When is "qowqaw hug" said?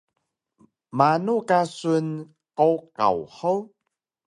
2.57-3.63